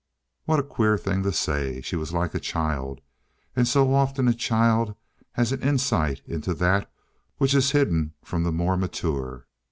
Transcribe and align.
What 0.45 0.59
a 0.59 0.63
queer 0.63 0.97
thing 0.97 1.21
to 1.21 1.31
say! 1.31 1.79
She 1.81 1.95
was 1.95 2.11
like 2.11 2.33
a 2.33 2.39
child 2.39 3.01
and 3.55 3.67
so 3.67 3.93
often 3.93 4.27
a 4.27 4.33
child 4.33 4.95
has 5.33 5.51
an 5.51 5.61
insight 5.61 6.23
into 6.25 6.55
that 6.55 6.91
which 7.37 7.53
is 7.53 7.69
hidden 7.69 8.15
from 8.23 8.41
those 8.41 8.53
more 8.53 8.75
mature! 8.77 9.45